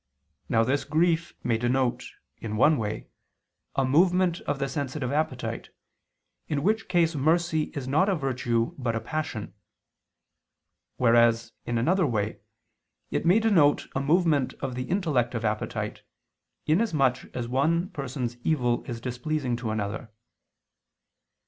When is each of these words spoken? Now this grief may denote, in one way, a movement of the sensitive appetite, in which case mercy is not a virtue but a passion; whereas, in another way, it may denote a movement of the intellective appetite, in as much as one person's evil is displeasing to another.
Now 0.49 0.63
this 0.63 0.83
grief 0.83 1.35
may 1.43 1.59
denote, 1.59 2.05
in 2.39 2.57
one 2.57 2.77
way, 2.79 3.05
a 3.75 3.85
movement 3.85 4.41
of 4.47 4.57
the 4.57 4.67
sensitive 4.67 5.11
appetite, 5.11 5.69
in 6.47 6.63
which 6.63 6.87
case 6.87 7.13
mercy 7.13 7.65
is 7.75 7.87
not 7.87 8.09
a 8.09 8.15
virtue 8.15 8.73
but 8.79 8.95
a 8.95 8.99
passion; 8.99 9.53
whereas, 10.97 11.53
in 11.67 11.77
another 11.77 12.07
way, 12.07 12.39
it 13.11 13.27
may 13.27 13.39
denote 13.39 13.85
a 13.93 14.01
movement 14.01 14.55
of 14.55 14.73
the 14.73 14.89
intellective 14.89 15.45
appetite, 15.45 16.01
in 16.65 16.81
as 16.81 16.95
much 16.95 17.27
as 17.35 17.47
one 17.47 17.89
person's 17.91 18.37
evil 18.43 18.83
is 18.85 18.99
displeasing 19.01 19.55
to 19.57 19.69
another. 19.69 20.09